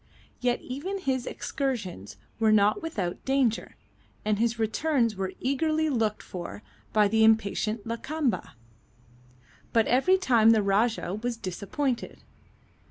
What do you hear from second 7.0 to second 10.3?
the impatient Lakamba. But every